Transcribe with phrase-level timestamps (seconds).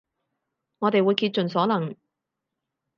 [0.79, 1.95] 我哋會竭盡所能